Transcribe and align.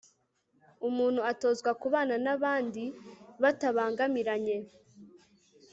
umuntu 0.87 1.21
atozwa 1.31 1.71
kubana 1.81 2.15
n'abandi 2.25 2.83
batabangamiranye 3.41 4.57